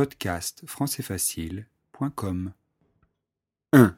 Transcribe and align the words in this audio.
podcast 0.00 0.62
françaisfacile.com 0.66 2.54
1. 3.74 3.94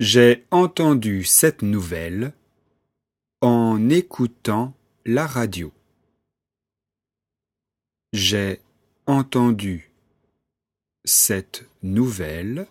J'ai 0.00 0.44
entendu 0.50 1.22
cette 1.22 1.62
nouvelle 1.62 2.32
en 3.42 3.88
écoutant 3.90 4.74
la 5.06 5.28
radio. 5.28 5.72
J'ai 8.12 8.60
entendu 9.06 9.92
cette 11.04 11.64
nouvelle 11.84 12.66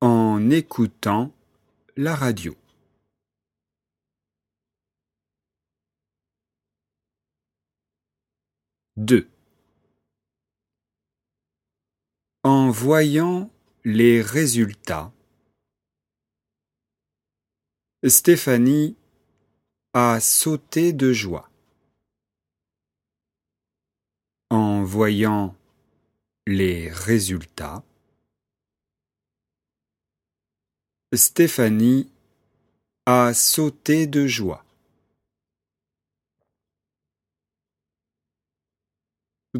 en 0.00 0.48
écoutant 0.48 1.34
la 1.98 2.16
radio. 2.16 2.56
2. 8.98 9.26
En 12.42 12.70
voyant 12.70 13.50
les 13.84 14.20
résultats, 14.20 15.10
Stéphanie 18.06 18.94
a 19.94 20.20
sauté 20.20 20.92
de 20.92 21.14
joie. 21.14 21.50
En 24.50 24.84
voyant 24.84 25.56
les 26.46 26.90
résultats, 26.90 27.82
Stéphanie 31.14 32.10
a 33.06 33.32
sauté 33.32 34.06
de 34.06 34.26
joie. 34.26 34.66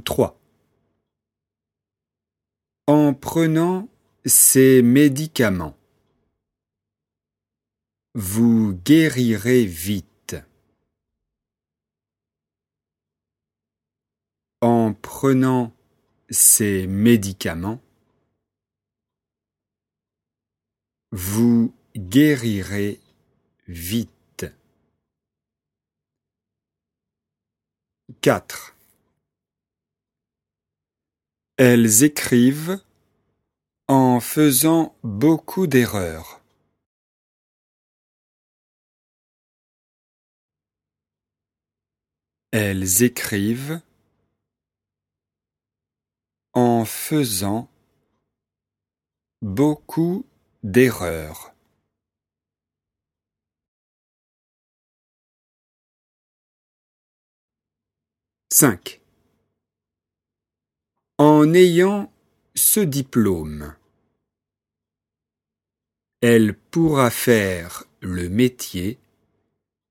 3. 0.00 0.40
En 2.86 3.12
prenant 3.12 3.88
ces 4.24 4.80
médicaments, 4.82 5.76
vous 8.14 8.72
guérirez 8.84 9.66
vite. 9.66 10.36
En 14.62 14.94
prenant 14.94 15.74
ces 16.30 16.86
médicaments, 16.86 17.80
vous 21.10 21.74
guérirez 21.96 22.98
vite. 23.68 24.46
4. 28.22 28.71
Elles 31.58 32.02
écrivent 32.02 32.80
en 33.86 34.20
faisant 34.20 34.96
beaucoup 35.02 35.66
d'erreurs. 35.66 36.40
Elles 42.52 43.02
écrivent 43.02 43.82
en 46.54 46.86
faisant 46.86 47.68
beaucoup 49.42 50.26
d'erreurs. 50.62 51.54
Cinq. 58.50 59.01
En 61.24 61.54
ayant 61.54 62.12
ce 62.56 62.80
diplôme, 62.80 63.76
elle 66.20 66.52
pourra 66.52 67.10
faire 67.10 67.84
le 68.00 68.28
métier 68.28 68.98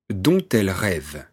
dont 0.10 0.46
elle 0.52 0.72
rêve. 0.72 1.26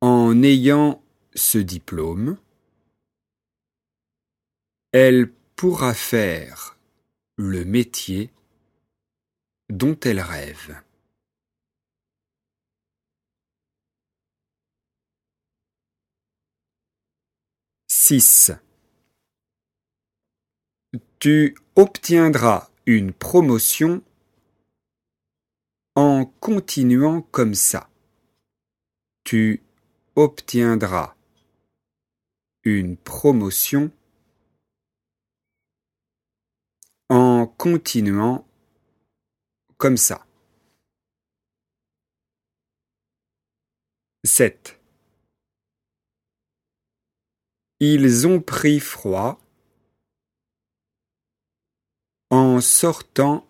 En 0.00 0.42
ayant 0.42 1.02
ce 1.34 1.58
diplôme, 1.58 2.38
elle 4.92 5.30
pourra 5.54 5.92
faire 5.92 6.78
le 7.36 7.66
métier 7.66 8.30
dont 9.68 10.00
elle 10.00 10.20
rêve. 10.20 10.80
6. 18.08 18.52
Tu 21.18 21.56
obtiendras 21.74 22.70
une 22.86 23.12
promotion 23.12 24.00
en 25.96 26.24
continuant 26.24 27.22
comme 27.22 27.54
ça. 27.54 27.90
Tu 29.24 29.60
obtiendras 30.14 31.16
une 32.62 32.96
promotion 32.96 33.90
en 37.08 37.48
continuant 37.58 38.46
comme 39.78 39.96
ça. 39.96 40.24
7. 44.24 44.75
Ils 47.78 48.26
ont 48.26 48.40
pris 48.40 48.80
froid 48.80 49.38
en 52.30 52.62
sortant 52.62 53.46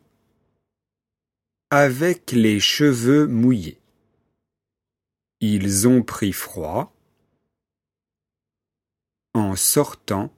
avec 1.70 2.32
les 2.32 2.58
cheveux 2.58 3.28
mouillés. 3.28 3.80
Ils 5.40 5.86
ont 5.86 6.02
pris 6.02 6.32
froid 6.32 6.92
en 9.34 9.54
sortant 9.54 10.34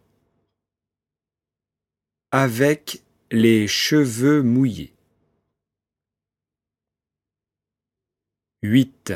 avec 2.31 3.03
les 3.31 3.67
cheveux 3.69 4.43
mouillés. 4.43 4.93
8 8.63 9.13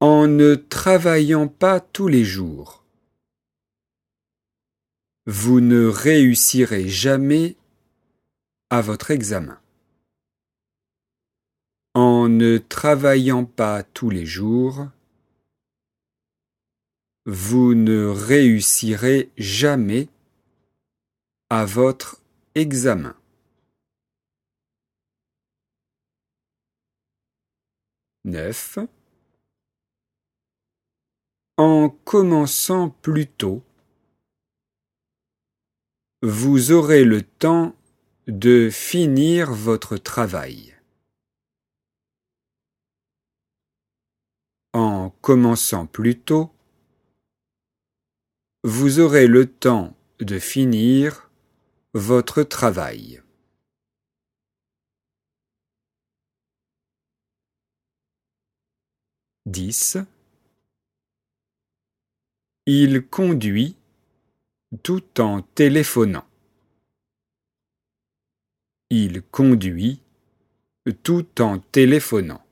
en 0.00 0.28
ne 0.28 0.54
travaillant 0.54 1.48
pas 1.48 1.80
tous 1.80 2.08
les 2.08 2.24
jours. 2.24 2.84
Vous 5.26 5.60
ne 5.60 5.86
réussirez 5.86 6.88
jamais 6.88 7.56
à 8.70 8.80
votre 8.80 9.10
examen. 9.10 9.60
En 11.94 12.28
ne 12.28 12.58
travaillant 12.58 13.44
pas 13.44 13.82
tous 13.82 14.10
les 14.10 14.24
jours, 14.24 14.88
vous 17.26 17.74
ne 17.74 18.06
réussirez 18.06 19.30
jamais 19.36 20.08
à 21.50 21.64
votre 21.64 22.22
examen. 22.54 23.16
9 28.24 28.78
en 31.58 31.88
commençant 32.08 32.88
plus 32.88 33.26
tôt, 33.26 33.62
vous 36.22 36.72
aurez 36.72 37.04
le 37.04 37.20
temps 37.20 37.76
de 38.26 38.70
finir 38.70 39.52
votre 39.52 39.98
travail. 39.98 40.74
En 44.72 45.10
commençant 45.20 45.84
plus 45.84 46.18
tôt, 46.18 46.50
vous 48.64 49.00
aurez 49.00 49.26
le 49.26 49.44
temps 49.44 49.94
de 50.20 50.38
finir 50.38 51.30
votre 51.92 52.42
travail. 52.42 53.22
10. 59.44 59.98
Il 62.70 63.06
conduit 63.06 63.76
tout 64.82 65.22
en 65.22 65.40
téléphonant. 65.40 66.26
Il 68.90 69.22
conduit 69.22 70.02
tout 71.02 71.40
en 71.40 71.60
téléphonant. 71.60 72.42